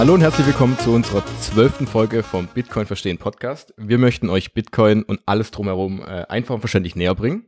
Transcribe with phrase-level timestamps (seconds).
[0.00, 3.74] Hallo und herzlich willkommen zu unserer zwölften Folge vom Bitcoin Verstehen Podcast.
[3.76, 7.44] Wir möchten euch Bitcoin und alles drumherum äh, einfach und verständlich näher bringen.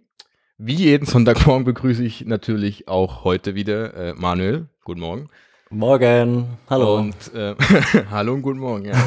[0.58, 4.68] Wie jeden Sonntagmorgen begrüße ich natürlich auch heute wieder äh, Manuel.
[4.84, 5.30] Guten Morgen.
[5.70, 6.58] Morgen.
[6.68, 6.96] Hallo.
[6.98, 7.54] Und äh,
[8.10, 8.84] hallo und guten Morgen.
[8.84, 9.02] Ja.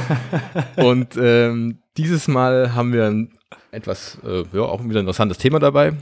[0.78, 3.38] und ähm, dieses Mal haben wir ein
[3.70, 5.94] etwas, äh, ja, auch wieder ein interessantes Thema dabei.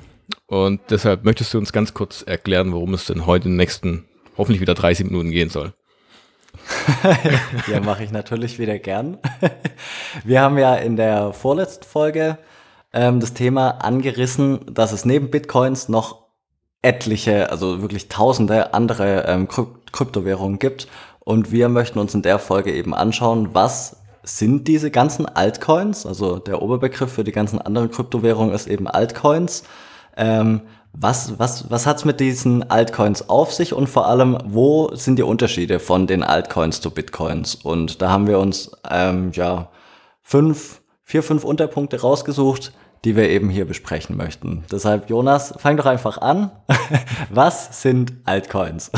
[0.46, 4.06] Und deshalb möchtest du uns ganz kurz erklären, worum es denn heute in den nächsten,
[4.38, 5.74] hoffentlich wieder 30 Minuten gehen soll.
[7.72, 9.18] ja, mache ich natürlich wieder gern.
[10.24, 12.38] Wir haben ja in der vorletzten Folge
[12.94, 16.24] ähm, das Thema angerissen, dass es neben Bitcoins noch
[16.82, 20.88] etliche, also wirklich tausende andere ähm, Kryptowährungen gibt.
[21.20, 26.06] Und wir möchten uns in der Folge eben anschauen, was sind diese ganzen Altcoins?
[26.06, 29.64] Also der Oberbegriff für die ganzen anderen Kryptowährungen ist eben Altcoins.
[30.16, 30.62] Ähm,
[30.94, 35.24] was, was, was hat's mit diesen Altcoins auf sich und vor allem, wo sind die
[35.24, 37.56] Unterschiede von den Altcoins zu Bitcoins?
[37.56, 39.70] Und da haben wir uns ähm, ja
[40.22, 42.74] fünf, vier, fünf Unterpunkte rausgesucht,
[43.04, 44.64] die wir eben hier besprechen möchten.
[44.72, 46.52] Deshalb, Jonas, fang doch einfach an.
[47.30, 48.92] was sind Altcoins?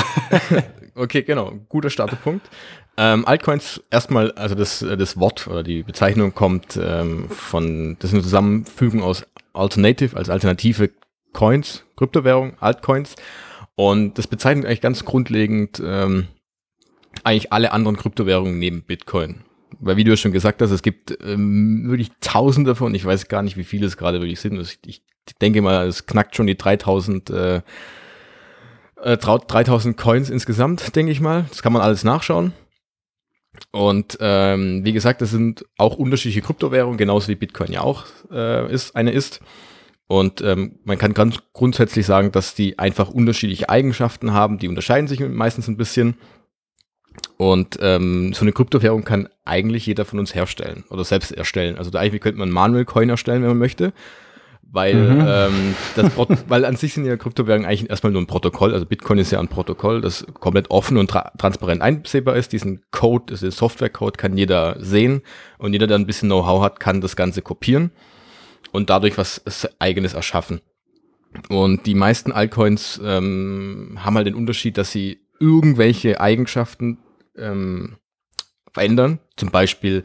[0.95, 2.47] okay, genau, guter Startepunkt.
[2.97, 8.14] Ähm, Altcoins erstmal, also das, das Wort oder die Bezeichnung kommt ähm, von, das ist
[8.14, 10.91] eine Zusammenfügung aus Alternative, als alternative
[11.36, 13.16] Coins, Kryptowährung, Altcoins.
[13.75, 16.30] Und das bezeichnet eigentlich ganz grundlegend ähm,
[17.23, 19.44] eigentlich alle anderen Kryptowährungen neben Bitcoin.
[19.80, 22.95] Weil wie du ja schon gesagt hast, es gibt ähm, wirklich tausende davon.
[22.95, 24.58] Ich weiß gar nicht, wie viele es gerade wirklich sind.
[24.86, 25.02] Ich,
[25.41, 27.61] denke mal, es knackt schon die 3000, äh,
[29.02, 31.45] äh, 3000 Coins insgesamt, denke ich mal.
[31.50, 32.53] Das kann man alles nachschauen.
[33.72, 38.72] Und ähm, wie gesagt, das sind auch unterschiedliche Kryptowährungen, genauso wie Bitcoin ja auch äh,
[38.72, 39.41] ist, eine ist.
[40.08, 45.08] Und ähm, man kann ganz grundsätzlich sagen, dass die einfach unterschiedliche Eigenschaften haben, die unterscheiden
[45.08, 46.16] sich meistens ein bisschen.
[47.38, 51.78] Und ähm, so eine Kryptowährung kann eigentlich jeder von uns herstellen oder selbst erstellen.
[51.78, 53.94] Also da eigentlich könnte man Manuel Coin erstellen, wenn man möchte.
[54.62, 55.25] Weil, mhm.
[55.28, 56.12] ähm, das
[56.50, 58.74] weil an sich sind ja Kryptowährungen eigentlich erstmal nur ein Protokoll.
[58.74, 62.52] Also Bitcoin ist ja ein Protokoll, das komplett offen und tra transparent einsehbar ist.
[62.52, 65.22] Diesen Code, diesen Softwarecode kann jeder sehen
[65.58, 67.91] und jeder, der ein bisschen Know-how hat, kann das Ganze kopieren
[68.75, 69.41] und dadurch was
[69.80, 70.62] eigenes erschaffen.
[71.50, 77.00] Und die meisten Altcoins ähm, haben halt den Unterschied, dass sie irgendwelche Eigenschaften
[77.38, 77.97] ähm,
[78.72, 79.19] verändern.
[79.35, 80.03] Zum Beispiel,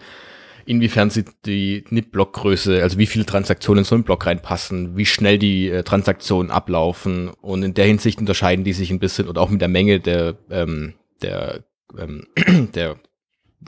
[0.66, 5.38] inwiefern sie die NIP-Blockgröße, also wie viele Transaktionen in so einen Block reinpassen, wie schnell
[5.38, 7.28] die äh, Transaktionen ablaufen.
[7.40, 10.36] Und in der Hinsicht unterscheiden die sich ein bisschen oder auch mit der Menge der,
[10.50, 11.64] ähm, der,
[11.98, 12.26] ähm,
[12.74, 12.96] der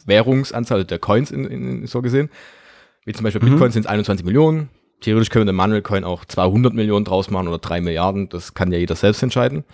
[0.05, 2.31] Währungsanzahl der Coins in, in, so gesehen.
[3.05, 3.51] Wie zum Beispiel mhm.
[3.51, 4.69] Bitcoin sind es 21 Millionen,
[5.03, 8.29] theoretisch können wir den Manuel Coin auch 200 Millionen draus machen oder 3 Milliarden.
[8.29, 9.65] Das kann ja jeder selbst entscheiden.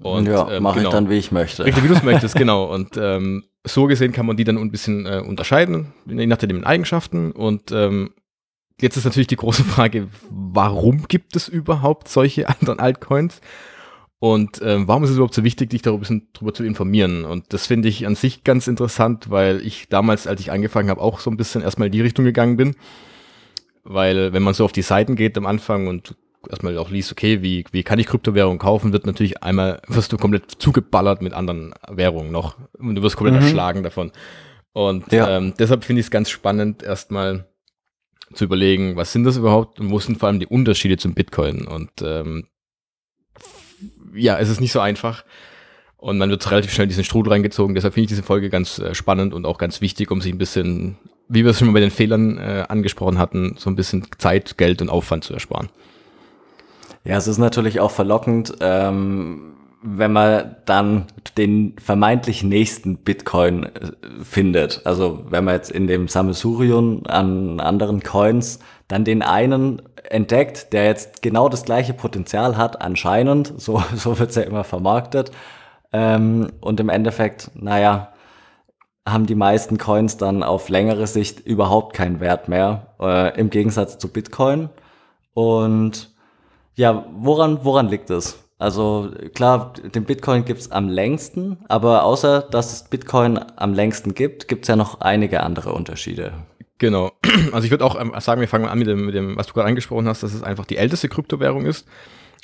[0.00, 0.90] Und, ja, ähm, mache genau.
[0.90, 1.64] ich dann, wie ich möchte.
[1.64, 2.72] Richtig, wie du es möchtest, genau.
[2.72, 6.64] Und ähm, so gesehen kann man die dann ein bisschen äh, unterscheiden, je nach den
[6.64, 7.32] Eigenschaften.
[7.32, 8.10] Und ähm,
[8.80, 13.40] jetzt ist natürlich die große Frage, warum gibt es überhaupt solche anderen Altcoins?
[14.20, 17.24] Und ähm, warum ist es überhaupt so wichtig, dich darüber, darüber zu informieren?
[17.24, 21.00] Und das finde ich an sich ganz interessant, weil ich damals, als ich angefangen habe,
[21.00, 22.74] auch so ein bisschen erstmal in die Richtung gegangen bin
[23.88, 26.14] weil wenn man so auf die Seiten geht am Anfang und
[26.48, 30.18] erstmal auch liest, okay, wie, wie kann ich Kryptowährungen kaufen, wird natürlich einmal, wirst du
[30.18, 33.46] komplett zugeballert mit anderen Währungen noch und du wirst komplett mhm.
[33.46, 34.12] erschlagen davon.
[34.72, 35.36] Und ja.
[35.36, 37.48] ähm, deshalb finde ich es ganz spannend, erstmal
[38.34, 41.66] zu überlegen, was sind das überhaupt und wo sind vor allem die Unterschiede zum Bitcoin.
[41.66, 42.46] Und ähm,
[44.14, 45.24] ja, es ist nicht so einfach.
[45.96, 47.74] Und man wird relativ schnell diesen Strudel reingezogen.
[47.74, 50.38] Deshalb finde ich diese Folge ganz äh, spannend und auch ganz wichtig, um sich ein
[50.38, 54.06] bisschen wie wir es schon mal bei den Fehlern äh, angesprochen hatten, so ein bisschen
[54.18, 55.68] Zeit, Geld und Aufwand zu ersparen.
[57.04, 61.06] Ja, es ist natürlich auch verlockend, ähm, wenn man dann
[61.36, 63.70] den vermeintlich nächsten Bitcoin äh,
[64.22, 64.82] findet.
[64.84, 70.86] Also wenn man jetzt in dem Sammelsurium an anderen Coins dann den einen entdeckt, der
[70.86, 75.30] jetzt genau das gleiche Potenzial hat, anscheinend, so, so wird's ja immer vermarktet.
[75.92, 78.12] Ähm, und im Endeffekt, naja,
[79.12, 83.98] haben die meisten Coins dann auf längere Sicht überhaupt keinen Wert mehr, äh, im Gegensatz
[83.98, 84.68] zu Bitcoin.
[85.34, 86.10] Und
[86.74, 88.38] ja, woran, woran liegt es?
[88.58, 94.48] Also klar, den Bitcoin gibt's am längsten, aber außer dass es Bitcoin am längsten gibt,
[94.48, 96.32] gibt's ja noch einige andere Unterschiede.
[96.78, 97.12] Genau.
[97.52, 99.52] Also ich würde auch ähm, sagen, wir fangen an mit dem, mit dem, was du
[99.52, 101.86] gerade angesprochen hast, dass es einfach die älteste Kryptowährung ist.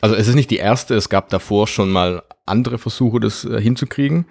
[0.00, 3.60] Also es ist nicht die erste, es gab davor schon mal andere Versuche, das äh,
[3.60, 4.26] hinzukriegen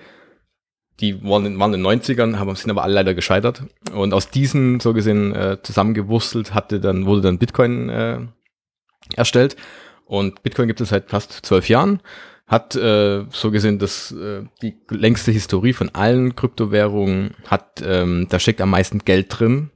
[0.99, 3.63] die waren, waren in den 90ern, haben, sind aber alle leider gescheitert.
[3.93, 8.19] Und aus diesen, so gesehen, äh, zusammengewurstelt hatte dann, wurde dann Bitcoin äh,
[9.15, 9.55] erstellt.
[10.05, 12.01] Und Bitcoin gibt es seit fast zwölf Jahren,
[12.45, 18.39] hat äh, so gesehen das, äh, die längste Historie von allen Kryptowährungen, hat, ähm, da
[18.39, 19.71] steckt am meisten Geld drin.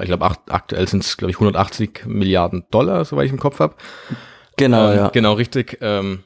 [0.00, 3.74] Ich glaube, aktuell sind es, glaube ich, 180 Milliarden Dollar, soweit ich im Kopf habe.
[4.56, 5.08] Genau, ähm, ja.
[5.08, 5.78] Genau, richtig.
[5.80, 6.24] Ähm,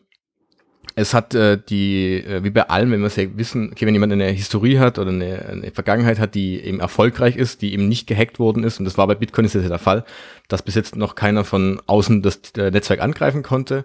[0.95, 3.95] es hat äh, die, äh, wie bei allem, wenn wir es ja wissen, okay, wenn
[3.95, 7.89] jemand eine Historie hat oder eine, eine Vergangenheit hat, die eben erfolgreich ist, die eben
[7.89, 10.05] nicht gehackt worden ist, und das war bei Bitcoin ist ja der Fall,
[10.49, 13.85] dass bis jetzt noch keiner von außen das äh, Netzwerk angreifen konnte.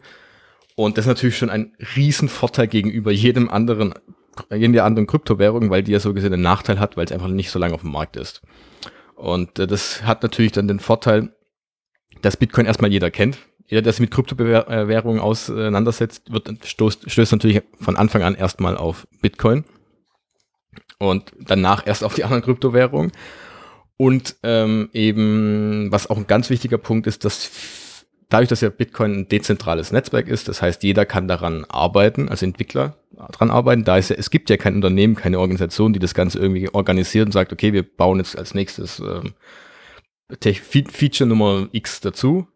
[0.76, 3.94] Und das ist natürlich schon ein Riesenvorteil gegenüber jedem anderen,
[4.54, 7.50] jeder anderen Kryptowährung, weil die ja so gesehen einen Nachteil hat, weil es einfach nicht
[7.50, 8.42] so lange auf dem Markt ist.
[9.16, 11.34] Und äh, das hat natürlich dann den Vorteil,
[12.22, 17.62] dass Bitcoin erstmal jeder kennt jeder, der sich mit Kryptowährungen auseinandersetzt, wird, stoßt, stößt natürlich
[17.80, 19.66] von Anfang an erstmal auf Bitcoin
[21.00, 23.12] und danach erst auf die anderen Kryptowährungen.
[23.98, 29.14] Und ähm, eben, was auch ein ganz wichtiger Punkt ist, dass dadurch, dass ja Bitcoin
[29.14, 33.84] ein dezentrales Netzwerk ist, das heißt, jeder kann daran arbeiten, als Entwickler daran arbeiten.
[33.84, 37.26] Da ist ja, es gibt ja kein Unternehmen, keine Organisation, die das Ganze irgendwie organisiert
[37.26, 39.34] und sagt, okay, wir bauen jetzt als nächstes ähm,
[40.42, 42.48] Feature Nummer X dazu,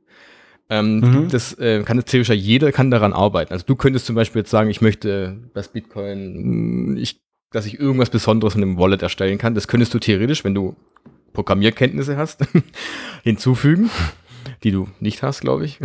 [0.71, 1.27] ähm, mhm.
[1.29, 3.51] Das äh, kann theoretisch jeder kann daran arbeiten.
[3.51, 7.19] Also du könntest zum Beispiel jetzt sagen, ich möchte, dass Bitcoin, ich,
[7.51, 9.53] dass ich irgendwas Besonderes in einem Wallet erstellen kann.
[9.53, 10.77] Das könntest du theoretisch, wenn du
[11.33, 12.45] Programmierkenntnisse hast,
[13.23, 13.89] hinzufügen,
[14.63, 15.77] die du nicht hast, glaube ich.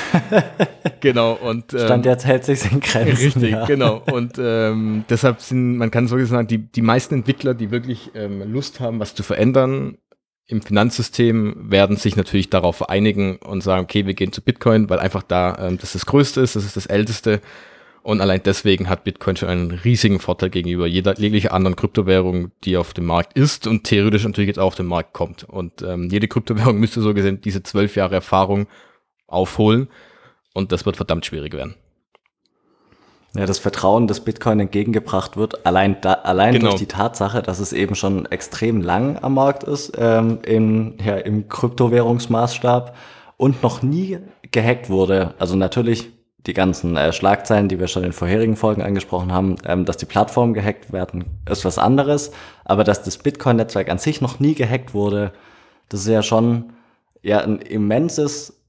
[1.00, 3.22] genau und ähm, Stand jetzt hält sich in Grenzen.
[3.22, 3.66] Richtig, ja.
[3.66, 8.10] genau und ähm, deshalb sind, man kann so sagen, die die meisten Entwickler, die wirklich
[8.14, 9.98] ähm, Lust haben, was zu verändern,
[10.52, 15.00] im Finanzsystem werden sich natürlich darauf einigen und sagen, okay, wir gehen zu Bitcoin, weil
[15.00, 17.40] einfach da ähm, das das Größte ist, das ist das Älteste.
[18.02, 22.76] Und allein deswegen hat Bitcoin schon einen riesigen Vorteil gegenüber jeder jeglicher anderen Kryptowährung, die
[22.76, 25.44] auf dem Markt ist und theoretisch natürlich jetzt auch auf den Markt kommt.
[25.44, 28.66] Und ähm, jede Kryptowährung müsste so gesehen diese zwölf Jahre Erfahrung
[29.26, 29.88] aufholen.
[30.52, 31.76] Und das wird verdammt schwierig werden.
[33.34, 36.68] Ja, das Vertrauen, das Bitcoin entgegengebracht wird, allein, da, allein genau.
[36.68, 41.16] durch die Tatsache, dass es eben schon extrem lang am Markt ist, ähm, in, ja,
[41.16, 42.94] im Kryptowährungsmaßstab
[43.38, 44.18] und noch nie
[44.50, 45.34] gehackt wurde.
[45.38, 46.10] Also natürlich
[46.46, 50.06] die ganzen äh, Schlagzeilen, die wir schon in vorherigen Folgen angesprochen haben, ähm, dass die
[50.06, 52.32] Plattformen gehackt werden, ist was anderes.
[52.64, 55.32] Aber dass das Bitcoin-Netzwerk an sich noch nie gehackt wurde,
[55.88, 56.72] das ist ja schon
[57.22, 58.61] ja ein immenses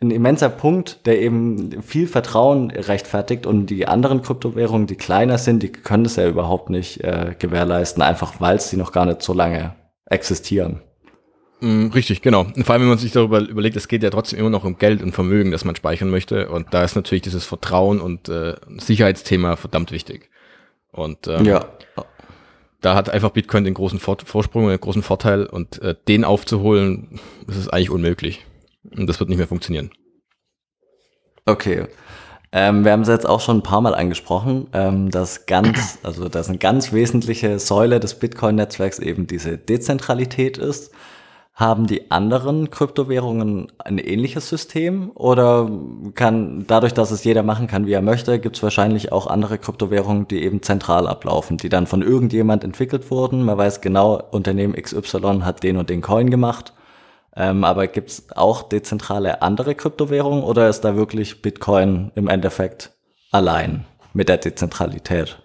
[0.00, 5.62] ein immenser Punkt, der eben viel Vertrauen rechtfertigt und die anderen Kryptowährungen, die kleiner sind,
[5.62, 9.32] die können das ja überhaupt nicht äh, gewährleisten, einfach weil sie noch gar nicht so
[9.32, 9.74] lange
[10.06, 10.80] existieren.
[11.60, 12.42] Mm, richtig, genau.
[12.42, 14.78] Und vor allem, wenn man sich darüber überlegt, es geht ja trotzdem immer noch um
[14.78, 16.48] Geld und Vermögen, das man speichern möchte.
[16.48, 20.30] Und da ist natürlich dieses Vertrauen und äh, Sicherheitsthema verdammt wichtig.
[20.92, 21.66] Und ähm, ja.
[22.80, 27.18] da hat einfach Bitcoin den großen Vor Vorsprung, den großen Vorteil und äh, den aufzuholen,
[27.46, 28.46] das ist eigentlich unmöglich.
[28.96, 29.90] Und das wird nicht mehr funktionieren.
[31.46, 31.86] Okay.
[32.50, 36.28] Ähm, wir haben es jetzt auch schon ein paar Mal angesprochen, ähm, dass ganz, also
[36.28, 40.92] dass eine ganz wesentliche Säule des Bitcoin-Netzwerks eben diese Dezentralität ist.
[41.52, 45.68] Haben die anderen Kryptowährungen ein ähnliches System oder
[46.14, 49.58] kann dadurch, dass es jeder machen kann, wie er möchte, gibt es wahrscheinlich auch andere
[49.58, 53.42] Kryptowährungen, die eben zentral ablaufen, die dann von irgendjemand entwickelt wurden.
[53.42, 56.72] Man weiß genau, Unternehmen XY hat den und den Coin gemacht
[57.38, 62.90] ähm, aber gibt es auch dezentrale andere Kryptowährungen oder ist da wirklich Bitcoin im Endeffekt
[63.30, 65.40] allein mit der Dezentralität?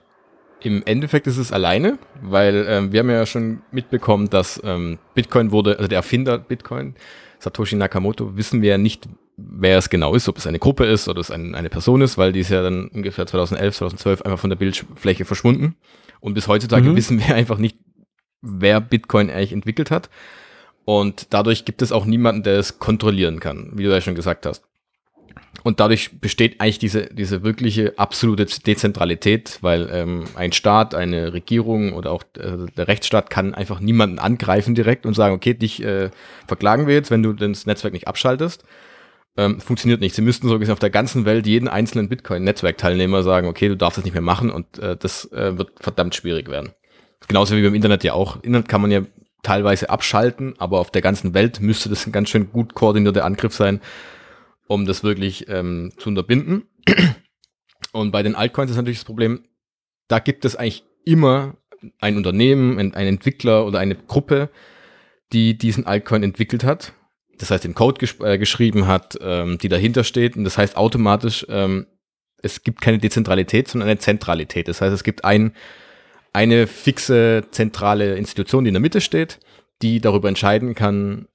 [0.62, 5.52] Im Endeffekt ist es alleine, weil ähm, wir haben ja schon mitbekommen, dass ähm, Bitcoin
[5.52, 6.96] wurde, also der Erfinder Bitcoin,
[7.38, 9.08] Satoshi Nakamoto, wissen wir ja nicht,
[9.38, 12.18] wer es genau ist, ob es eine Gruppe ist oder es ein, eine Person ist,
[12.18, 15.76] weil die ist ja dann ungefähr 2011, 2012 einfach von der Bildfläche verschwunden.
[16.22, 16.96] Und bis heutzutage mhm.
[16.96, 17.78] wissen wir einfach nicht,
[18.42, 20.10] wer Bitcoin eigentlich entwickelt hat.
[20.86, 24.46] Und dadurch gibt es auch niemanden, der es kontrollieren kann, wie du ja schon gesagt
[24.46, 24.64] hast.
[25.64, 31.94] Und dadurch besteht eigentlich diese, diese wirkliche absolute Dezentralität, weil ähm, ein Staat, eine Regierung
[31.94, 36.10] oder auch äh, der Rechtsstaat kann einfach niemanden angreifen direkt und sagen, okay, dich äh,
[36.48, 38.64] verklagen wir jetzt, wenn du das Netzwerk nicht abschaltest.
[39.38, 40.16] Ähm, funktioniert nicht.
[40.16, 43.98] Sie müssten so gesehen auf der ganzen Welt jeden einzelnen Bitcoin-Netzwerkteilnehmer sagen, okay, du darfst
[43.98, 46.72] das nicht mehr machen und äh, das äh, wird verdammt schwierig werden.
[47.28, 48.36] Genauso wie beim Internet ja auch.
[48.44, 49.02] Internet kann man ja
[49.44, 53.54] teilweise abschalten, aber auf der ganzen Welt müsste das ein ganz schön gut koordinierter Angriff
[53.54, 53.82] sein,
[54.68, 56.64] um das wirklich ähm, zu unterbinden.
[57.92, 59.44] Und bei den Altcoins ist natürlich das Problem,
[60.08, 61.58] da gibt es eigentlich immer
[62.00, 64.50] ein Unternehmen, ein, ein Entwickler oder eine Gruppe,
[65.34, 66.94] die diesen Altcoin entwickelt hat.
[67.38, 70.38] Das heißt, den Code gesch äh, geschrieben hat, ähm, die dahinter steht.
[70.38, 71.88] Und das heißt automatisch, ähm,
[72.38, 74.68] es gibt keine Dezentralität, sondern eine Zentralität.
[74.68, 75.54] Das heißt, es gibt ein
[76.34, 79.40] eine fixe zentrale Institution, die in der Mitte steht,
[79.82, 81.28] die darüber entscheiden kann,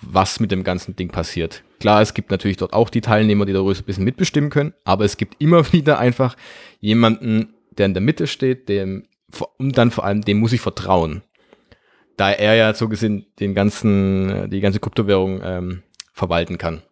[0.00, 1.62] was mit dem ganzen Ding passiert.
[1.80, 5.04] Klar, es gibt natürlich dort auch die Teilnehmer, die darüber ein bisschen mitbestimmen können, aber
[5.04, 6.36] es gibt immer wieder einfach
[6.80, 9.06] jemanden, der in der Mitte steht, dem,
[9.58, 11.22] und dann vor allem, dem muss ich vertrauen.
[12.16, 16.82] Da er ja so gesehen den ganzen, die ganze Kryptowährung ähm, verwalten kann.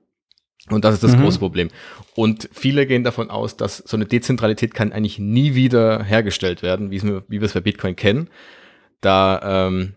[0.71, 1.23] Und das ist das mhm.
[1.23, 1.69] große Problem.
[2.14, 6.90] Und viele gehen davon aus, dass so eine Dezentralität kann eigentlich nie wieder hergestellt werden,
[6.90, 8.28] wie, wie wir es bei Bitcoin kennen,
[9.00, 9.95] da ähm,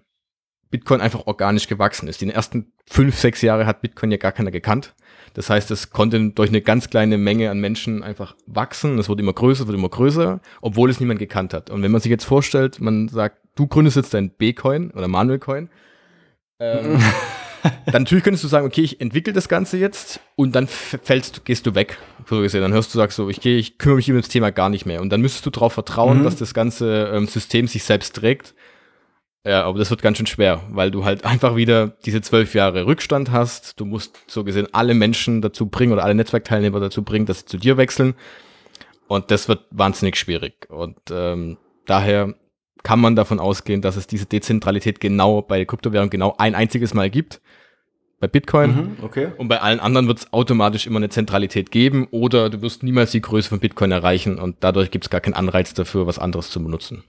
[0.72, 2.22] Bitcoin einfach organisch gewachsen ist.
[2.22, 4.96] Die ersten fünf, sechs Jahre hat Bitcoin ja gar keiner gekannt.
[5.34, 8.98] Das heißt, es konnte durch eine ganz kleine Menge an Menschen einfach wachsen.
[8.98, 11.70] Es wurde immer größer, wird immer größer, obwohl es niemand gekannt hat.
[11.70, 15.70] Und wenn man sich jetzt vorstellt, man sagt, du gründest jetzt dein B-Coin oder Manuel-Coin,
[16.60, 17.00] ähm,
[17.86, 21.66] dann natürlich könntest du sagen, okay, ich entwickle das Ganze jetzt und dann fällst, gehst
[21.66, 21.98] du weg.
[22.30, 22.62] So gesehen.
[22.62, 24.86] Dann hörst du, sagst so, ich gehe, ich kümmere mich um das Thema gar nicht
[24.86, 25.02] mehr.
[25.02, 26.24] Und dann müsstest du darauf vertrauen, mhm.
[26.24, 28.54] dass das ganze ähm, System sich selbst trägt.
[29.46, 32.86] Ja, aber das wird ganz schön schwer, weil du halt einfach wieder diese zwölf Jahre
[32.86, 33.80] Rückstand hast.
[33.80, 37.46] Du musst so gesehen alle Menschen dazu bringen oder alle Netzwerkteilnehmer dazu bringen, dass sie
[37.46, 38.16] zu dir wechseln.
[39.08, 40.68] Und das wird wahnsinnig schwierig.
[40.70, 42.34] Und ähm, daher
[42.86, 46.94] kann man davon ausgehen, dass es diese Dezentralität genau bei der Kryptowährung genau ein einziges
[46.94, 47.42] Mal gibt.
[48.20, 48.70] Bei Bitcoin.
[48.70, 49.30] Mhm, okay.
[49.38, 53.10] Und bei allen anderen wird es automatisch immer eine Zentralität geben oder du wirst niemals
[53.10, 56.52] die Größe von Bitcoin erreichen und dadurch gibt es gar keinen Anreiz dafür, was anderes
[56.52, 57.04] zu benutzen.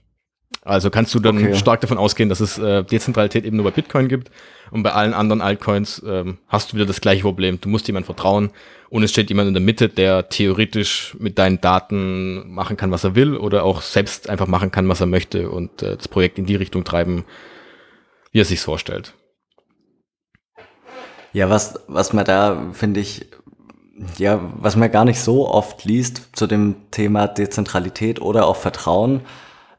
[0.67, 1.55] Also kannst du dann okay.
[1.55, 4.29] stark davon ausgehen, dass es äh, Dezentralität eben nur bei Bitcoin gibt
[4.69, 7.61] und bei allen anderen Altcoins ähm, hast du wieder das gleiche Problem.
[7.61, 8.49] Du musst jemand vertrauen
[8.89, 13.05] und es steht jemand in der Mitte, der theoretisch mit deinen Daten machen kann, was
[13.05, 16.37] er will oder auch selbst einfach machen kann, was er möchte und äh, das Projekt
[16.37, 17.23] in die Richtung treiben,
[18.33, 19.13] wie er sich vorstellt.
[21.31, 23.25] Ja, was, was man da, finde ich,
[24.17, 29.21] ja, was man gar nicht so oft liest zu dem Thema Dezentralität oder auch Vertrauen,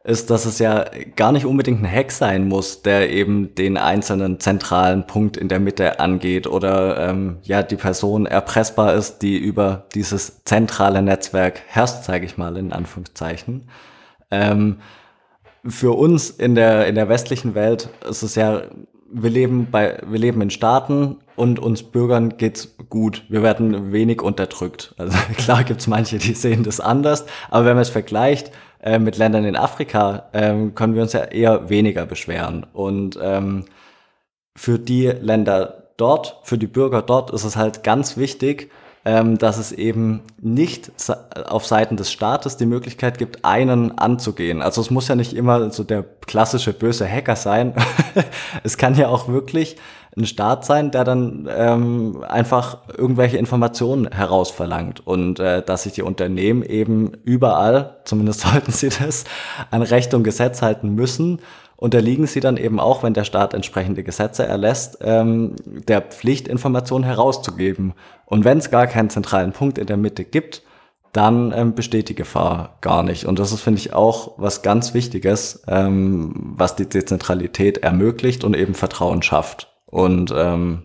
[0.08, 0.86] ist, dass es ja
[1.16, 5.60] gar nicht unbedingt ein Hack sein muss, der eben den einzelnen zentralen Punkt in der
[5.60, 12.04] Mitte angeht oder ähm, ja die Person erpressbar ist, die über dieses zentrale Netzwerk herrscht,
[12.04, 13.68] zeige ich mal in Anführungszeichen.
[14.30, 14.78] Ähm,
[15.66, 18.62] für uns in der in der westlichen Welt ist es ja
[19.10, 23.24] wir leben bei, wir leben in Staaten und uns Bürgern geht's gut.
[23.28, 24.94] Wir werden wenig unterdrückt.
[24.98, 28.50] Also klar gibt's manche, die sehen das anders, aber wenn man es vergleicht
[28.82, 32.66] äh, mit Ländern in Afrika, ähm, können wir uns ja eher weniger beschweren.
[32.72, 33.64] Und ähm,
[34.56, 38.70] für die Länder dort, für die Bürger dort ist es halt ganz wichtig,
[39.04, 40.92] ähm, dass es eben nicht
[41.46, 44.62] auf Seiten des Staates die Möglichkeit gibt, einen anzugehen.
[44.62, 47.74] Also es muss ja nicht immer so der klassische böse Hacker sein.
[48.64, 49.76] es kann ja auch wirklich
[50.16, 56.02] ein Staat sein, der dann ähm, einfach irgendwelche Informationen herausverlangt und äh, dass sich die
[56.02, 59.24] Unternehmen eben überall, zumindest sollten sie das,
[59.70, 61.40] an Recht und Gesetz halten müssen
[61.78, 67.04] unterliegen sie dann eben auch, wenn der Staat entsprechende Gesetze erlässt, ähm, der Pflicht, Informationen
[67.04, 67.94] herauszugeben.
[68.26, 70.62] Und wenn es gar keinen zentralen Punkt in der Mitte gibt,
[71.12, 73.26] dann ähm, besteht die Gefahr gar nicht.
[73.26, 78.56] Und das ist, finde ich, auch was ganz Wichtiges, ähm, was die Dezentralität ermöglicht und
[78.56, 79.72] eben Vertrauen schafft.
[79.86, 80.82] Und ähm,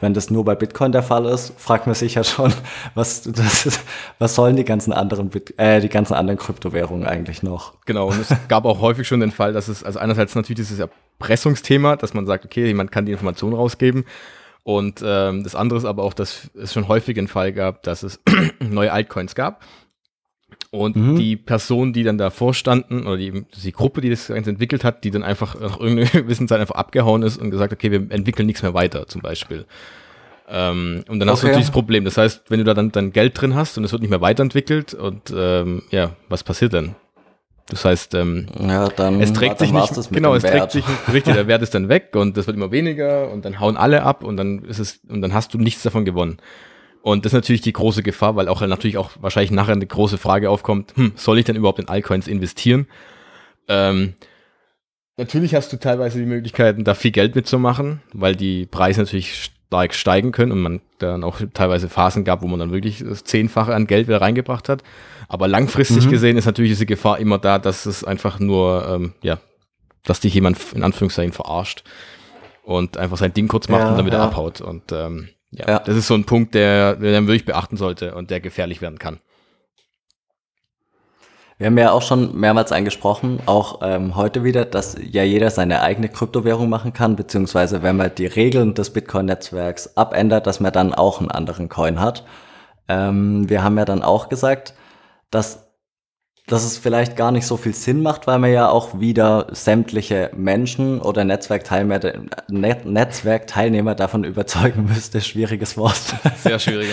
[0.00, 2.52] wenn das nur bei Bitcoin der Fall ist, fragt man sich ja schon,
[2.94, 3.80] was, ist,
[4.18, 7.74] was sollen die ganzen anderen Bit äh, die ganzen anderen Kryptowährungen eigentlich noch?
[7.86, 10.78] Genau, und es gab auch häufig schon den Fall, dass es, also einerseits natürlich dieses
[10.78, 14.04] Erpressungsthema, dass man sagt, okay, jemand kann die Information rausgeben.
[14.62, 18.02] Und ähm, das andere ist aber auch, dass es schon häufig den Fall gab, dass
[18.02, 18.20] es
[18.60, 19.62] neue Altcoins gab.
[20.72, 21.16] Und mhm.
[21.16, 25.02] die Person, die dann davor standen, oder die, die Gruppe, die das Ganze entwickelt hat,
[25.02, 28.46] die dann einfach nach irgendeiner gewissen Zeit einfach abgehauen ist und gesagt, okay, wir entwickeln
[28.46, 29.66] nichts mehr weiter, zum Beispiel.
[30.48, 31.32] Ähm, und dann okay.
[31.32, 32.04] hast du natürlich das Problem.
[32.04, 34.20] Das heißt, wenn du da dann dein Geld drin hast und es wird nicht mehr
[34.20, 36.94] weiterentwickelt und ähm, ja, was passiert dann?
[37.68, 41.34] Das heißt, ähm, ja, dann, es trägt sich nicht, genau, es trägt sich nicht, richtig,
[41.34, 44.24] der Wert ist dann weg und das wird immer weniger und dann hauen alle ab
[44.24, 46.38] und dann ist es, und dann hast du nichts davon gewonnen.
[47.02, 50.18] Und das ist natürlich die große Gefahr, weil auch natürlich auch wahrscheinlich nachher eine große
[50.18, 52.86] Frage aufkommt, hm, soll ich denn überhaupt in Altcoins investieren?
[53.68, 54.14] Ähm,
[55.16, 59.94] natürlich hast du teilweise die Möglichkeiten, da viel Geld mitzumachen, weil die Preise natürlich stark
[59.94, 63.74] steigen können und man dann auch teilweise Phasen gab, wo man dann wirklich das Zehnfache
[63.74, 64.82] an Geld wieder reingebracht hat.
[65.28, 66.10] Aber langfristig mhm.
[66.10, 69.38] gesehen ist natürlich diese Gefahr immer da, dass es einfach nur, ähm, ja,
[70.04, 71.84] dass dich jemand in Anführungszeichen verarscht
[72.64, 74.24] und einfach sein Ding kurz macht ja, und dann wieder ja.
[74.24, 74.60] abhaut.
[74.60, 78.14] Und ähm, ja, ja, das ist so ein Punkt, der, der man wirklich beachten sollte
[78.14, 79.20] und der gefährlich werden kann.
[81.58, 85.82] Wir haben ja auch schon mehrmals angesprochen, auch ähm, heute wieder, dass ja jeder seine
[85.82, 90.94] eigene Kryptowährung machen kann, beziehungsweise wenn man die Regeln des Bitcoin-Netzwerks abändert, dass man dann
[90.94, 92.24] auch einen anderen Coin hat.
[92.88, 94.72] Ähm, wir haben ja dann auch gesagt,
[95.30, 95.69] dass
[96.50, 100.30] dass es vielleicht gar nicht so viel Sinn macht, weil man ja auch wieder sämtliche
[100.34, 102.00] Menschen oder Netzwerkteilnehmer,
[102.48, 106.16] Net Netzwerkteilnehmer davon überzeugen müsste, schwieriges Wort.
[106.42, 106.88] Sehr schwierig.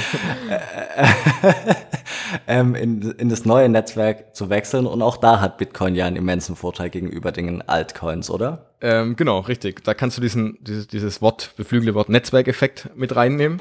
[2.48, 6.18] ähm, in, in das neue Netzwerk zu wechseln und auch da hat Bitcoin ja einen
[6.18, 8.68] immensen Vorteil gegenüber den Altcoins, oder?
[8.80, 9.84] Ähm, genau, richtig.
[9.84, 13.60] Da kannst du diesen, dieses, dieses Wort, beflügelte Wort Netzwerkeffekt mit reinnehmen.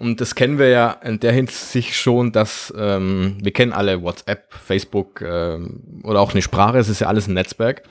[0.00, 4.54] Und das kennen wir ja in der Hinsicht schon, dass ähm, wir kennen alle WhatsApp,
[4.54, 7.82] Facebook ähm, oder auch eine Sprache, es ist ja alles ein Netzwerk.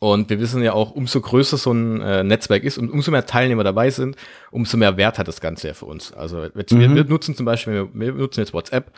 [0.00, 3.26] Und wir wissen ja auch, umso größer so ein äh, Netzwerk ist und umso mehr
[3.26, 4.16] Teilnehmer dabei sind,
[4.50, 6.12] umso mehr Wert hat das Ganze ja für uns.
[6.12, 6.80] Also jetzt, mhm.
[6.80, 8.90] wir, wir nutzen zum Beispiel, wir, wir nutzen jetzt WhatsApp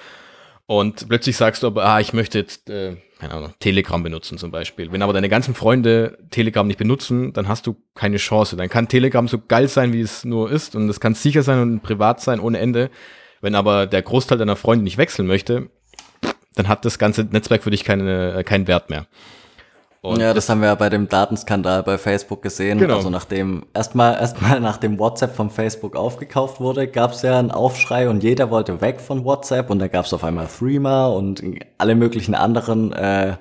[0.70, 4.52] und plötzlich sagst du aber, ah, ich möchte jetzt, äh, keine Ahnung, Telegram benutzen zum
[4.52, 4.92] Beispiel.
[4.92, 8.54] Wenn aber deine ganzen Freunde Telegram nicht benutzen, dann hast du keine Chance.
[8.54, 11.60] Dann kann Telegram so geil sein, wie es nur ist und es kann sicher sein
[11.60, 12.88] und privat sein ohne Ende.
[13.40, 15.70] Wenn aber der Großteil deiner Freunde nicht wechseln möchte,
[16.54, 19.08] dann hat das ganze Netzwerk für dich keine, äh, keinen Wert mehr.
[20.02, 22.78] Und ja, das haben wir ja bei dem Datenskandal bei Facebook gesehen.
[22.78, 22.96] Genau.
[22.96, 28.08] Also nachdem erstmal erstmal nachdem WhatsApp von Facebook aufgekauft wurde, gab es ja einen Aufschrei
[28.08, 31.42] und jeder wollte weg von WhatsApp und dann gab es auf einmal Threema und
[31.76, 33.36] alle möglichen anderen äh,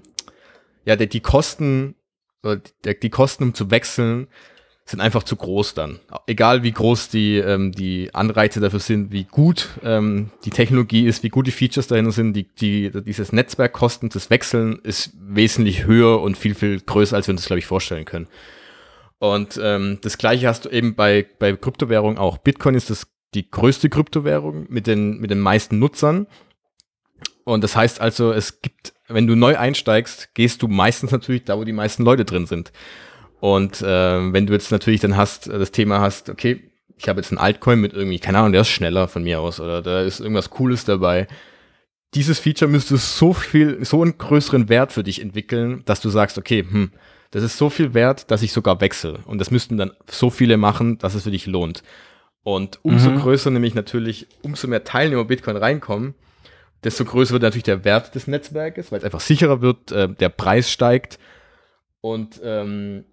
[0.85, 1.95] ja, die, die Kosten,
[2.43, 4.27] die, die Kosten, um zu wechseln,
[4.85, 5.99] sind einfach zu groß dann.
[6.27, 11.23] Egal wie groß die, ähm, die Anreize dafür sind, wie gut ähm, die Technologie ist,
[11.23, 16.21] wie gut die Features dahinter sind, die, die, dieses Netzwerkkosten, das Wechseln ist wesentlich höher
[16.21, 18.27] und viel, viel größer, als wir uns das, glaube ich, vorstellen können.
[19.19, 22.37] Und ähm, das gleiche hast du eben bei, bei Kryptowährungen auch.
[22.37, 23.07] Bitcoin ist das
[23.37, 26.27] die größte Kryptowährung mit den, mit den meisten Nutzern.
[27.45, 31.57] Und das heißt also, es gibt, wenn du neu einsteigst, gehst du meistens natürlich da,
[31.57, 32.73] wo die meisten Leute drin sind.
[33.39, 37.31] Und äh, wenn du jetzt natürlich dann hast, das Thema hast, okay, ich habe jetzt
[37.31, 40.19] einen Altcoin mit irgendwie, keine Ahnung, der ist schneller von mir aus oder da ist
[40.19, 41.27] irgendwas Cooles dabei.
[42.15, 46.37] Dieses Feature müsste so viel, so einen größeren Wert für dich entwickeln, dass du sagst,
[46.37, 46.91] okay, hm,
[47.31, 49.19] das ist so viel wert, dass ich sogar wechsle.
[49.25, 51.83] Und das müssten dann so viele machen, dass es für dich lohnt.
[52.47, 53.17] Und umso mhm.
[53.17, 56.15] größer nämlich natürlich, umso mehr Teilnehmer Bitcoin reinkommen,
[56.81, 60.29] desto größer wird natürlich der Wert des Netzwerkes, weil es einfach sicherer wird, äh, der
[60.29, 61.19] Preis steigt
[61.99, 63.03] und ähm,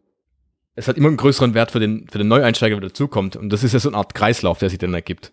[0.77, 3.35] es hat immer einen größeren Wert für den, für den Neueinsteiger, der dazukommt.
[3.35, 5.33] Und das ist ja so eine Art Kreislauf, der sich dann ergibt.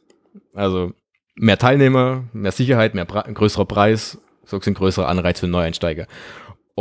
[0.56, 0.94] Also
[1.36, 6.08] mehr Teilnehmer, mehr Sicherheit, mehr Pre größerer Preis, so ein größerer Anreiz für den Neueinsteiger.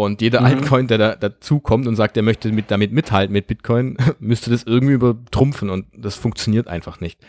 [0.04, 0.46] Und jeder mhm.
[0.46, 4.62] Altcoin, der da dazukommt und sagt, er möchte mit, damit mithalten mit Bitcoin, müsste das
[4.62, 7.20] irgendwie übertrumpfen und das funktioniert einfach nicht.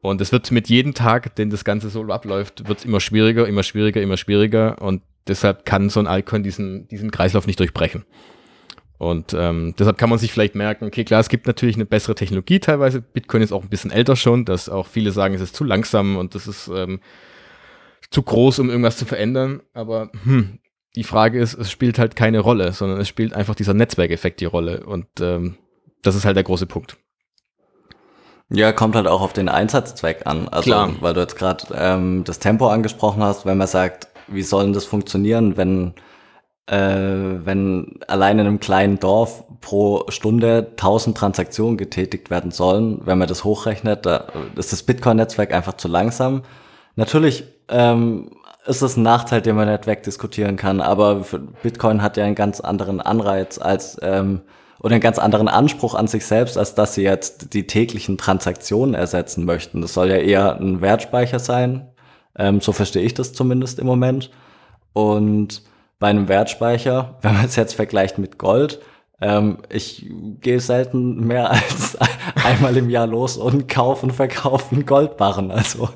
[0.00, 3.46] Und es wird mit jedem Tag, den das Ganze so abläuft, wird es immer schwieriger,
[3.46, 8.04] immer schwieriger, immer schwieriger und deshalb kann so ein Altcoin diesen, diesen Kreislauf nicht durchbrechen.
[8.98, 12.16] Und ähm, deshalb kann man sich vielleicht merken, okay, klar, es gibt natürlich eine bessere
[12.16, 13.00] Technologie teilweise.
[13.00, 16.16] Bitcoin ist auch ein bisschen älter schon, dass auch viele sagen, es ist zu langsam
[16.16, 16.98] und das ist ähm,
[18.10, 19.62] zu groß, um irgendwas zu verändern.
[19.72, 20.58] Aber hm,
[20.94, 24.46] die Frage ist, es spielt halt keine Rolle, sondern es spielt einfach dieser Netzwerkeffekt die
[24.46, 24.84] Rolle.
[24.84, 25.56] Und ähm,
[26.02, 26.96] das ist halt der große Punkt.
[28.50, 30.48] Ja, kommt halt auch auf den Einsatzzweck an.
[30.48, 30.90] Also, Klar.
[31.00, 34.72] weil du jetzt gerade ähm, das Tempo angesprochen hast, wenn man sagt, wie soll denn
[34.74, 35.94] das funktionieren, wenn,
[36.66, 43.16] äh, wenn allein in einem kleinen Dorf pro Stunde 1000 Transaktionen getätigt werden sollen, wenn
[43.16, 44.26] man das hochrechnet, da
[44.56, 46.42] ist das Bitcoin-Netzwerk einfach zu langsam.
[46.94, 48.32] Natürlich ähm,
[48.66, 50.80] ist das ein Nachteil, den man nicht wegdiskutieren kann.
[50.80, 51.24] Aber
[51.62, 54.42] Bitcoin hat ja einen ganz anderen Anreiz als ähm,
[54.80, 58.94] oder einen ganz anderen Anspruch an sich selbst, als dass sie jetzt die täglichen Transaktionen
[58.94, 59.80] ersetzen möchten.
[59.80, 61.88] Das soll ja eher ein Wertspeicher sein.
[62.36, 64.30] Ähm, so verstehe ich das zumindest im Moment.
[64.92, 65.62] Und
[65.98, 68.80] bei einem Wertspeicher, wenn man es jetzt vergleicht mit Gold,
[69.20, 71.96] ähm, ich gehe selten mehr als
[72.44, 75.50] einmal im Jahr los und kaufe und verkaufe einen Goldbarren.
[75.50, 75.88] Also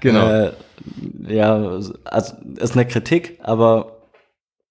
[0.00, 0.28] genau.
[0.28, 0.52] Äh,
[1.28, 1.54] ja,
[2.04, 3.98] also ist eine Kritik, aber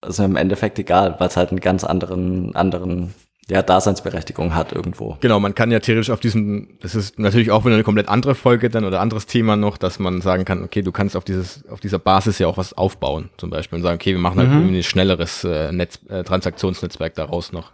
[0.06, 3.14] ist im Endeffekt egal, weil es halt einen ganz anderen, anderen
[3.50, 5.18] ja, Daseinsberechtigung hat irgendwo.
[5.20, 8.34] Genau, man kann ja theoretisch auf diesem, das ist natürlich auch wieder eine komplett andere
[8.34, 11.68] Folge dann oder anderes Thema noch, dass man sagen kann, okay, du kannst auf dieses,
[11.68, 14.50] auf dieser Basis ja auch was aufbauen, zum Beispiel und sagen, okay, wir machen halt
[14.50, 14.58] mhm.
[14.58, 17.72] irgendwie ein schnelleres äh, Netz, äh, Transaktionsnetzwerk daraus noch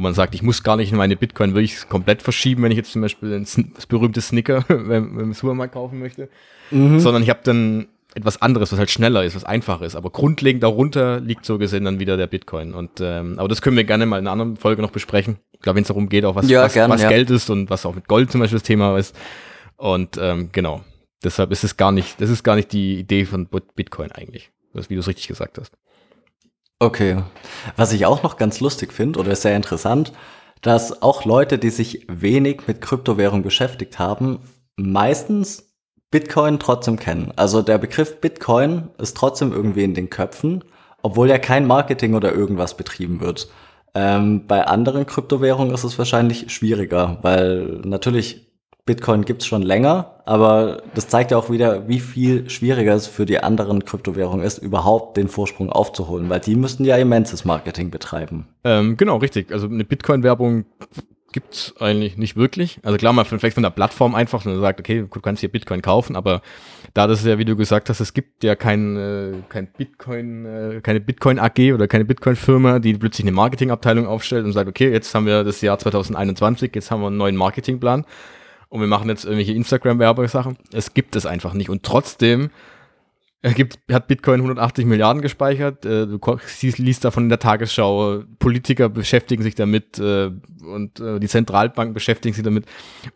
[0.00, 2.78] wo man sagt, ich muss gar nicht in meine Bitcoin wirklich komplett verschieben, wenn ich
[2.78, 6.30] jetzt zum Beispiel das berühmte Snicker beim Supermarkt kaufen möchte,
[6.70, 7.00] mhm.
[7.00, 9.96] sondern ich habe dann etwas anderes, was halt schneller ist, was einfacher ist.
[9.96, 12.72] Aber grundlegend darunter liegt so gesehen dann wieder der Bitcoin.
[12.72, 15.36] Und ähm, aber das können wir gerne mal in einer anderen Folge noch besprechen.
[15.52, 17.10] Ich glaube, wenn es darum geht, auch was, Ja, was, gern, was ja.
[17.10, 19.14] Geld ist und was auch mit Gold zum Beispiel das Thema ist.
[19.76, 20.80] Und ähm, genau.
[21.22, 24.50] Deshalb ist es gar nicht, das ist gar nicht die Idee von Bit- Bitcoin eigentlich.
[24.72, 25.76] Das, wie du es richtig gesagt hast.
[26.82, 27.22] Okay.
[27.76, 30.12] Was ich auch noch ganz lustig finde oder sehr interessant,
[30.62, 34.40] dass auch Leute, die sich wenig mit Kryptowährung beschäftigt haben,
[34.76, 35.74] meistens
[36.10, 37.32] Bitcoin trotzdem kennen.
[37.36, 40.64] Also der Begriff Bitcoin ist trotzdem irgendwie in den Köpfen,
[41.02, 43.48] obwohl ja kein Marketing oder irgendwas betrieben wird.
[43.94, 48.50] Ähm, bei anderen Kryptowährungen ist es wahrscheinlich schwieriger, weil natürlich
[48.86, 53.26] Bitcoin gibt's schon länger, aber das zeigt ja auch wieder, wie viel schwieriger es für
[53.26, 58.46] die anderen Kryptowährungen ist, überhaupt den Vorsprung aufzuholen, weil die müssten ja immenses Marketing betreiben.
[58.62, 59.50] Ähm, genau, richtig.
[59.50, 60.66] Also eine Bitcoin-Werbung
[61.32, 62.78] gibt's eigentlich nicht wirklich.
[62.84, 65.48] Also klar, mal von- vielleicht von der Plattform einfach, man sagt, okay, du kannst hier
[65.48, 66.42] Bitcoin kaufen, aber
[66.94, 70.80] da das ja, wie du gesagt hast, es gibt ja kein, äh, kein Bitcoin, äh,
[70.80, 75.12] keine Bitcoin AG oder keine Bitcoin-Firma, die plötzlich eine Marketingabteilung aufstellt und sagt, okay, jetzt
[75.12, 78.04] haben wir das Jahr 2021, jetzt haben wir einen neuen Marketingplan
[78.70, 80.56] und wir machen jetzt irgendwelche Instagram-Werbesachen.
[80.72, 81.68] Es gibt es einfach nicht.
[81.68, 82.50] Und trotzdem
[83.42, 85.84] gibt, hat Bitcoin 180 Milliarden gespeichert.
[85.84, 86.20] Äh, du
[86.76, 88.22] liest davon in der Tagesschau.
[88.38, 90.30] Politiker beschäftigen sich damit äh,
[90.64, 92.66] und äh, die Zentralbanken beschäftigen sich damit.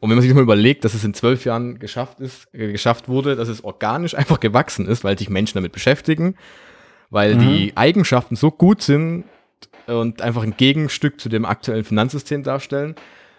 [0.00, 3.36] Und wenn man sich mal überlegt, dass es in zwölf Jahren geschafft ist, geschafft wurde,
[3.36, 6.34] dass es organisch einfach gewachsen ist, weil sich Menschen damit beschäftigen,
[7.10, 9.24] weil die Eigenschaften so gut sind
[9.86, 12.96] und einfach ein Gegenstück zu dem aktuellen Finanzsystem darstellen.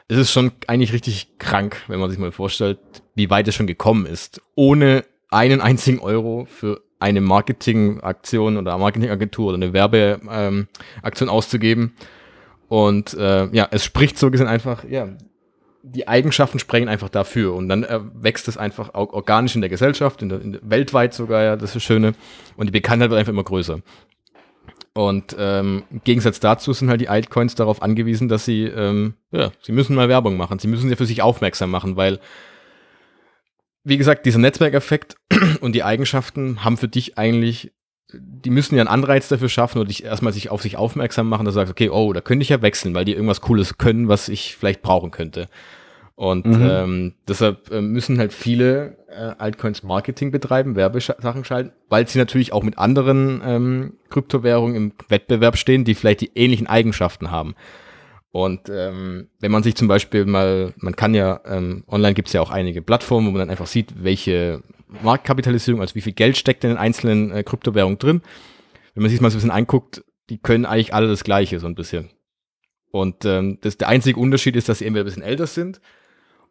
[0.08, 2.78] Es ist schon eigentlich richtig krank, wenn man sich mal vorstellt,
[3.16, 9.48] wie weit es schon gekommen ist, ohne einen einzigen Euro für eine Marketingaktion oder Marketingagentur
[9.48, 10.68] oder eine Werbeaktion
[11.28, 11.96] ähm, auszugeben.
[12.68, 15.10] Und äh, ja, es spricht so gesehen einfach, ja,
[15.84, 19.70] die Eigenschaften sprechen einfach dafür und dann äh, wächst es einfach auch organisch in der
[19.70, 22.14] Gesellschaft, in der, in der, weltweit sogar, ja, das ist das Schöne.
[22.58, 23.82] Und die Bekanntheit wird einfach immer größer.
[24.98, 29.52] Und ähm, im Gegensatz dazu sind halt die Altcoins darauf angewiesen, dass sie, ähm, ja,
[29.62, 30.58] sie müssen mal Werbung machen.
[30.58, 32.22] Sie müssen sie für sich aufmerksam machen, weil,
[33.84, 35.18] wie gesagt, dieser Netzwerkeffekt
[35.60, 37.74] und die Eigenschaften haben für dich eigentlich,
[38.14, 41.44] die müssen ja einen Anreiz dafür schaffen oder dich erstmal sich auf sich aufmerksam machen,
[41.44, 44.08] dass du sagst, okay, oh, da könnte ich ja wechseln, weil die irgendwas Cooles können,
[44.08, 45.50] was ich vielleicht brauchen könnte.
[46.16, 46.62] Und Mhm.
[46.62, 52.54] ähm, deshalb äh, müssen halt viele äh, Altcoins Marketing betreiben, Werbesachen schalten, weil sie natürlich
[52.54, 57.56] auch mit anderen ähm, Kryptowährungen im Wettbewerb stehen, die vielleicht die ähnlichen Eigenschaften haben.
[58.32, 62.34] Und ähm, wenn man sich zum Beispiel mal, man kann ja, ähm, online gibt es
[62.34, 64.62] ja auch einige Plattformen, wo man dann einfach sieht, welche
[65.04, 68.22] Marktkapitalisierung, also wie viel Geld steckt in den einzelnen äh, Kryptowährungen drin.
[68.94, 71.60] Wenn man sich das mal so ein bisschen anguckt, die können eigentlich alle das Gleiche,
[71.60, 72.10] so ein bisschen.
[72.92, 75.82] Und ähm, das, der einzige Unterschied ist, dass sie entweder ein bisschen älter sind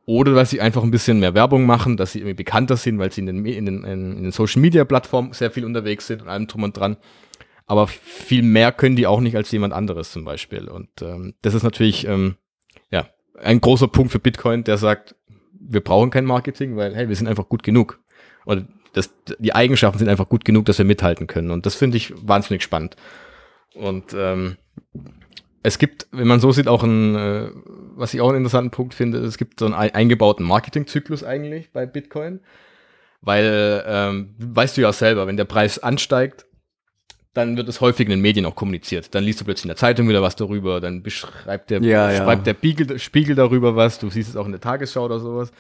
[0.07, 3.11] oder dass sie einfach ein bisschen mehr Werbung machen, dass sie irgendwie bekannter sind, weil
[3.11, 6.29] sie in den, in den, in den Social Media Plattformen sehr viel unterwegs sind und
[6.29, 6.97] allem drum und dran.
[7.67, 10.69] Aber viel mehr können die auch nicht als jemand anderes zum Beispiel.
[10.69, 12.37] Und ähm, das ist natürlich ähm,
[12.91, 13.09] ja
[13.41, 15.17] ein großer Punkt für Bitcoin, der sagt,
[15.59, 18.01] wir brauchen kein Marketing, weil hey, wir sind einfach gut genug.
[18.45, 21.51] Oder das, die Eigenschaften sind einfach gut genug, dass wir mithalten können.
[21.51, 22.97] Und das finde ich wahnsinnig spannend.
[23.75, 24.57] Und ähm,
[25.65, 27.49] es gibt, wenn man so sieht, auch ein, äh,
[27.97, 31.73] was ich auch einen interessanten Punkt finde, es gibt so einen ei- eingebauten Marketingzyklus eigentlich
[31.73, 32.41] bei Bitcoin.
[33.23, 36.45] Weil, ähm, weißt du ja selber, wenn der Preis ansteigt,
[37.33, 39.15] dann wird es häufig in den Medien auch kommuniziert.
[39.15, 42.19] Dann liest du plötzlich in der Zeitung wieder was darüber, dann beschreibt der, Ja, ja.
[42.23, 45.51] schreibt der Spiegel, Spiegel darüber was, du siehst es auch in der Tagesschau oder sowas.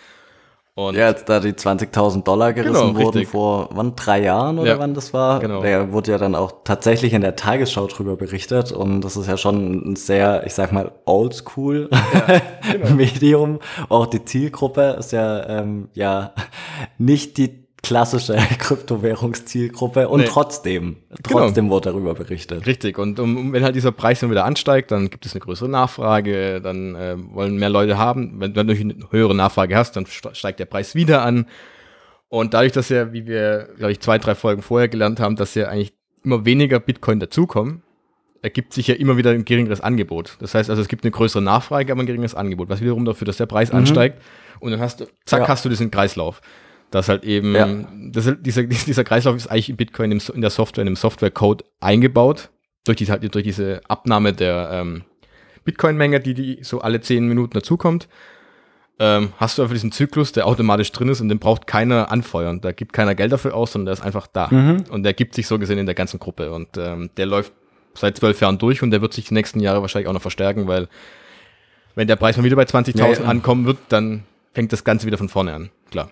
[0.76, 3.28] Und Ja, als da die 20.000 Dollar gerissen Genau, wurden richtig.
[3.28, 5.62] vor, wann, drei Jahren oder Ja, wann das war, genau.
[5.62, 9.36] da wurde ja dann auch tatsächlich in der Tagesschau drüber berichtet und das ist ja
[9.36, 11.88] schon ein sehr, ich sag mal, oldschool
[12.72, 12.90] genau.
[12.90, 13.60] Medium.
[13.88, 16.32] Auch die Zielgruppe ist ja, ähm, ja,
[16.98, 20.26] nicht die klassische Kryptowährungszielgruppe und Nee.
[20.28, 21.40] trotzdem, Genau.
[21.40, 22.66] trotzdem wurde darüber berichtet.
[22.66, 25.68] Richtig, und um, wenn halt dieser Preis dann wieder ansteigt, dann gibt es eine größere
[25.68, 28.40] Nachfrage, dann äh, wollen mehr Leute haben.
[28.40, 31.46] Wenn du natürlich eine höhere Nachfrage hast, dann st- steigt der Preis wieder an.
[32.28, 35.54] Und dadurch, dass ja, wie wir, glaube ich, zwei, drei Folgen vorher gelernt haben, dass
[35.54, 35.94] ja eigentlich
[36.24, 37.82] immer weniger Bitcoin dazukommen,
[38.42, 40.36] ergibt sich ja immer wieder ein geringeres Angebot.
[40.40, 43.26] Das heißt also, es gibt eine größere Nachfrage, aber ein geringeres Angebot, was wiederum dafür,
[43.26, 44.20] dass der Preis ansteigt.
[44.60, 45.48] Und dann hast du, zack, Ja.
[45.48, 46.40] hast du diesen Kreislauf.
[46.94, 47.66] Das halt eben, Ja.
[48.12, 50.96] das, ist- dieser, dieser Kreislauf ist eigentlich in Bitcoin im, in der Software, in dem
[50.96, 52.50] Software-Code eingebaut,
[52.84, 55.02] durch, die, halt, durch diese Abnahme der ähm,
[55.64, 58.08] Bitcoin-Menge, die, die so alle zehn Minuten dazukommt.
[59.00, 62.60] Ähm, hast du einfach diesen Zyklus, der automatisch drin ist und den braucht keiner anfeuern.
[62.60, 64.46] Da gibt keiner Geld dafür aus, sondern der ist einfach da.
[64.52, 64.84] Mhm.
[64.90, 66.52] Und der gibt sich so gesehen in der ganzen Gruppe.
[66.52, 67.52] Und ähm, der läuft
[67.94, 70.68] seit zwölf Jahren durch und der wird sich die nächsten Jahre wahrscheinlich auch noch verstärken,
[70.68, 70.86] weil
[71.96, 73.20] wenn der Preis mal wieder bei 20.000 Ja, ja.
[73.24, 75.70] ankommen wird, dann fängt das Ganze wieder von vorne an.
[75.90, 76.10] Klar.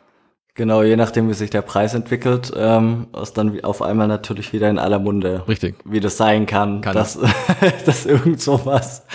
[0.55, 4.69] Genau, je nachdem, wie sich der Preis entwickelt, ähm, ist dann auf einmal natürlich wieder
[4.69, 5.45] in aller Munde.
[5.49, 5.77] Richtig.
[5.87, 6.95] Wie das sein kann, Kann.
[6.95, 7.19] dass,
[7.87, 9.07] dass irgend sowas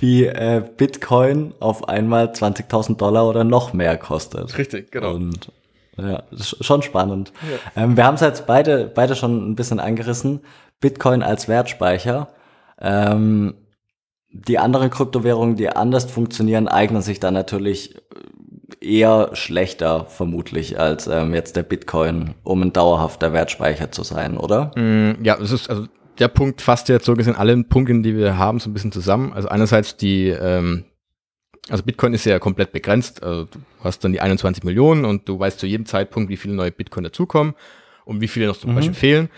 [0.00, 4.56] wie äh, Bitcoin auf einmal 20.000 Dollar oder noch mehr kostet.
[4.56, 5.14] Richtig, genau.
[5.14, 5.52] Und
[5.98, 7.30] ja, das ist schon spannend.
[7.76, 10.40] Ähm, wir haben es jetzt beide, beide schon ein bisschen angerissen.
[10.80, 12.28] Bitcoin als Wertspeicher.
[12.80, 13.54] Ähm,
[14.30, 17.96] die anderen Kryptowährungen, die anders funktionieren, eignen sich dann natürlich
[18.88, 24.72] eher schlechter vermutlich als ähm, jetzt der Bitcoin, um ein dauerhafter Wertspeicher zu sein, oder?
[24.76, 25.86] Mm, Ja, es ist, also
[26.18, 29.32] der Punkt fasst jetzt so gesehen alle Punkte, die wir haben, so ein bisschen zusammen.
[29.32, 30.84] Also einerseits die, ähm,
[31.68, 33.22] also Bitcoin ist ja komplett begrenzt.
[33.22, 36.54] Also du hast dann die 21 Millionen und du weißt zu jedem Zeitpunkt, wie viele
[36.54, 37.54] neue Bitcoin dazukommen
[38.04, 38.74] und wie viele noch zum Mhm.
[38.76, 39.28] Beispiel fehlen.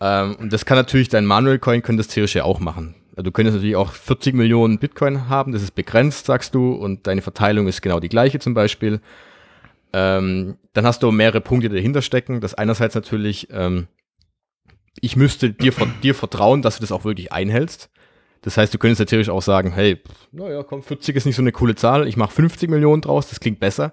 [0.00, 2.94] Ähm, und das kann natürlich dein Manual Coin, könnte das theoretisch ja auch machen.
[3.12, 7.06] Also du könntest natürlich auch 40 Millionen Bitcoin haben, das ist begrenzt, sagst du, und
[7.06, 9.00] deine Verteilung ist genau die gleiche zum Beispiel.
[9.92, 12.40] Ähm, dann hast du mehrere Punkte, die dahinter stecken.
[12.40, 13.88] Das einerseits natürlich, ähm,
[15.00, 15.72] ich müsste dir,
[16.02, 17.90] dir vertrauen, dass du das auch wirklich einhältst.
[18.40, 20.00] Das heißt, du könntest natürlich auch sagen, hey,
[20.32, 23.38] naja, komm, 40 ist nicht so eine coole Zahl, ich mache 50 Millionen draus, das
[23.38, 23.92] klingt besser,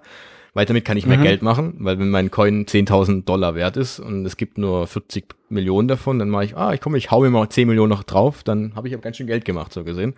[0.54, 1.22] weil damit kann ich mehr Mhm.
[1.22, 5.34] Geld machen, weil wenn mein Coin 10.000 Dollar wert ist und es gibt nur 40
[5.48, 8.02] Millionen davon, dann mache ich, ah, ich komme, ich hau mir mal 10 Millionen noch
[8.02, 10.14] drauf, dann habe ich aber ganz schön Geld gemacht, so gesehen.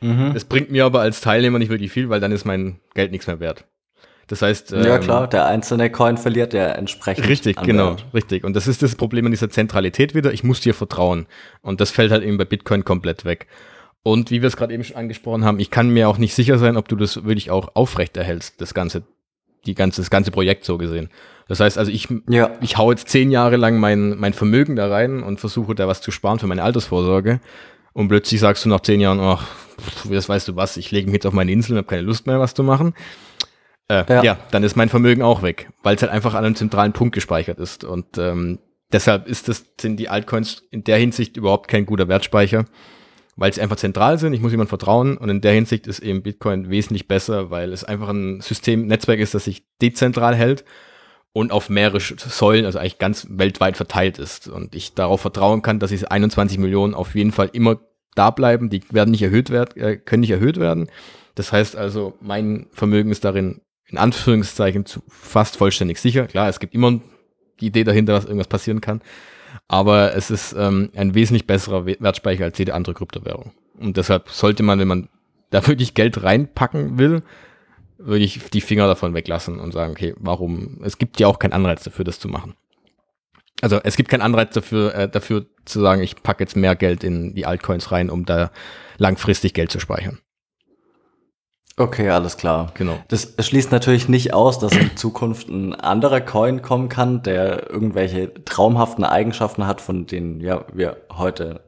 [0.00, 0.32] Mhm.
[0.34, 3.26] Das bringt mir aber als Teilnehmer nicht wirklich viel, weil dann ist mein Geld nichts
[3.26, 3.64] mehr wert.
[4.28, 7.26] Das heißt, ja ähm, klar, der einzelne Coin verliert ja entsprechend.
[7.28, 8.06] Richtig, an genau, Wert.
[8.12, 8.44] richtig.
[8.44, 10.32] Und das ist das Problem an dieser Zentralität wieder.
[10.34, 11.26] Ich muss dir vertrauen.
[11.62, 13.46] Und das fällt halt eben bei Bitcoin komplett weg.
[14.02, 16.58] Und wie wir es gerade eben schon angesprochen haben, ich kann mir auch nicht sicher
[16.58, 19.02] sein, ob du das wirklich auch aufrechterhältst, das ganze,
[19.66, 21.10] die ganze, das ganze Projekt so gesehen.
[21.48, 22.50] Das heißt also, ich, Ja.
[22.60, 26.00] ich hau jetzt zehn Jahre lang mein, mein Vermögen da rein und versuche da was
[26.00, 27.40] zu sparen für meine Altersvorsorge.
[27.94, 29.46] Und plötzlich sagst du nach zehn Jahren, ach,
[29.80, 32.02] pff, das weißt du was, ich lege mich jetzt auf meine Insel und habe keine
[32.02, 32.94] Lust mehr, was zu machen.
[33.88, 34.22] Äh, ja.
[34.22, 34.38] Ja.
[34.50, 37.58] dann ist mein Vermögen auch weg, weil es halt einfach an einem zentralen Punkt gespeichert
[37.58, 37.84] ist.
[37.84, 38.58] Und ähm,
[38.92, 42.66] deshalb ist das, sind die Altcoins in der Hinsicht überhaupt kein guter Wertspeicher,
[43.38, 44.32] weil sie einfach zentral sind.
[44.32, 45.16] Ich muss jemand vertrauen.
[45.16, 49.20] Und in der Hinsicht ist eben Bitcoin wesentlich besser, weil es einfach ein System, Netzwerk
[49.20, 50.64] ist, das sich dezentral hält
[51.32, 54.48] und auf mehrere Säulen, also eigentlich ganz weltweit verteilt ist.
[54.48, 57.78] Und ich darauf vertrauen kann, dass diese 21 Millionen auf jeden Fall immer
[58.16, 58.70] da bleiben.
[58.70, 60.88] Die werden nicht erhöht werden, äh, können nicht erhöht werden.
[61.36, 66.26] Das heißt also, mein Vermögen ist darin in Anführungszeichen fast vollständig sicher.
[66.26, 67.00] Klar, es gibt immer
[67.60, 69.00] die Idee dahinter, dass irgendwas passieren kann.
[69.68, 73.52] Aber es ist ähm, ein wesentlich besserer We- Wertspeicher als jede andere Kryptowährung.
[73.78, 75.08] Und deshalb sollte man, wenn man
[75.50, 77.22] da wirklich Geld reinpacken will,
[77.98, 80.78] würde ich die Finger davon weglassen und sagen, okay, warum?
[80.84, 82.54] Es gibt ja auch keinen Anreiz dafür, das zu machen.
[83.60, 87.02] Also es gibt keinen Anreiz dafür, äh, dafür zu sagen, ich packe jetzt mehr Geld
[87.02, 88.50] in die Altcoins rein, um da
[88.98, 90.20] langfristig Geld zu speichern.
[91.78, 92.72] Okay, alles klar.
[92.74, 92.98] Genau.
[93.08, 98.32] Das schließt natürlich nicht aus, dass in Zukunft ein anderer Coin kommen kann, der irgendwelche
[98.44, 101.60] traumhaften Eigenschaften hat, von denen ja wir heute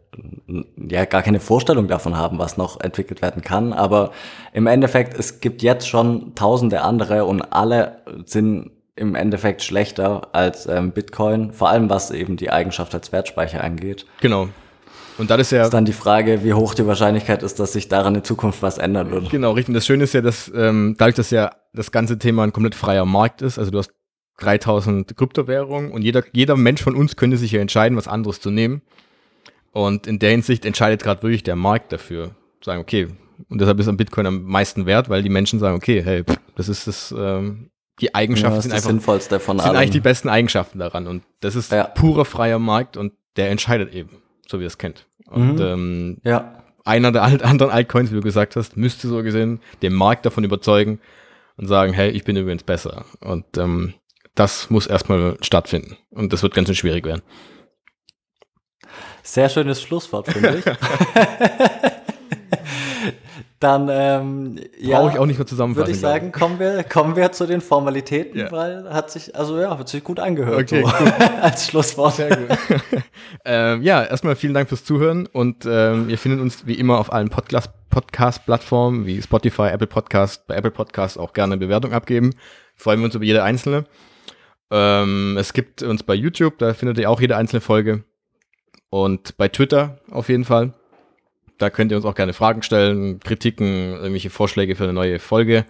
[0.76, 3.72] ja gar keine Vorstellung davon haben, was noch entwickelt werden kann.
[3.72, 4.10] Aber
[4.52, 10.66] im Endeffekt, es gibt jetzt schon tausende andere und alle sind im Endeffekt schlechter als
[10.66, 14.04] ähm, Bitcoin, vor allem was eben die Eigenschaft als Wertspeicher angeht.
[14.20, 14.48] Genau.
[15.20, 17.88] Und das ist ja Ist dann die Frage, wie hoch die Wahrscheinlichkeit ist, dass sich
[17.88, 19.28] daran in Zukunft was ändern wird.
[19.30, 19.68] Genau, richtig.
[19.68, 22.74] Und das Schöne ist ja, dass ähm, dadurch, dass ja das ganze Thema ein komplett
[22.74, 23.92] freier Markt ist, also du hast
[24.38, 28.50] 3000 Kryptowährungen und jeder, jeder Mensch von uns könnte sich ja entscheiden, was anderes zu
[28.50, 28.80] nehmen.
[29.72, 32.30] Und in der Hinsicht entscheidet gerade wirklich der Markt dafür.
[32.64, 33.08] Sagen, okay,
[33.48, 36.38] und deshalb ist am Bitcoin am meisten wert, weil die Menschen sagen, okay, hey, pff,
[36.56, 40.00] das ist das, ähm, die Ja, Eigenschaften das sind einfach Sinnvollste von sind eigentlich die
[40.00, 41.06] besten Eigenschaften daran.
[41.06, 41.84] Und das ist Ja.
[41.84, 45.06] purer freier Markt und der entscheidet eben, so wie ihr es kennt.
[45.30, 45.60] Und Mhm.
[45.62, 49.92] ähm, ja, einer der alt- anderen Altcoins, wie du gesagt hast, müsste so gesehen den
[49.94, 51.00] Markt davon überzeugen
[51.56, 53.04] und sagen, hey, ich bin übrigens besser.
[53.20, 53.94] Und ähm,
[54.34, 55.96] das muss erstmal stattfinden.
[56.10, 57.22] Und das wird ganz schön schwierig werden.
[59.22, 60.64] sehr schönes Schlusswort, finde ich.
[63.60, 65.82] Dann, ähm, ja, Brauche ich auch nicht mehr zusammenfassen.
[65.86, 68.50] würde ich sagen, kommen wir, kommen wir zu den Formalitäten, Ja.
[68.50, 70.60] weil hat sich, also ja, hat sich gut angehört.
[70.62, 70.88] Okay, so,
[71.42, 72.14] als Schlusswort.
[72.14, 72.48] Sehr gut.
[73.44, 77.12] ähm, ja, erstmal vielen Dank fürs Zuhören und ähm, ihr findet uns wie immer auf
[77.12, 82.32] allen Podcast- Podcast-Plattformen wie Spotify, Apple Podcast, bei Apple Podcast auch gerne eine Bewertung abgeben.
[82.76, 83.84] Freuen wir uns über jede einzelne.
[84.70, 88.04] Ähm, es gibt uns bei YouTube, da findet ihr auch jede einzelne Folge.
[88.88, 90.72] Und bei Twitter auf jeden Fall.
[91.60, 95.66] Da könnt ihr uns auch gerne Fragen stellen, Kritiken, irgendwelche Vorschläge für eine neue Folge.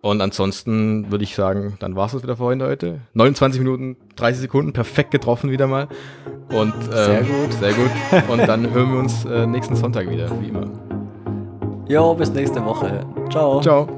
[0.00, 3.00] Und ansonsten würde ich sagen, dann war es das wieder für heute.
[3.14, 5.88] 29 Minuten, 30 Sekunden, perfekt getroffen wieder mal.
[6.50, 7.52] Und, ähm, Sehr gut.
[7.52, 7.90] Sehr gut.
[8.28, 10.70] Und dann hören wir uns äh, nächsten Sonntag wieder, wie immer.
[11.88, 13.04] Jo, bis nächste Woche.
[13.28, 13.60] Ciao.
[13.60, 13.88] Ciao.